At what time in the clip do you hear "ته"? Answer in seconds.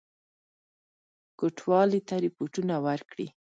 2.07-2.15